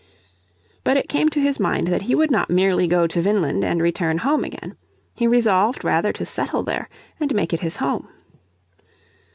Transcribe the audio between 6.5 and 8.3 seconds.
there and make it his home.